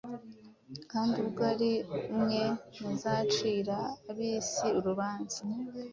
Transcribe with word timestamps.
Kandi 0.91 1.15
ubwo 1.23 1.41
ari 1.53 1.71
mwe 2.19 2.43
muzacira 2.81 3.77
ab’isi 4.09 4.67
urubanza, 4.77 5.39